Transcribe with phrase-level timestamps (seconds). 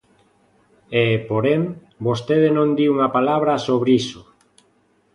[1.03, 1.61] E, porén,
[2.07, 4.21] vostede non di unha palabra sobre iso.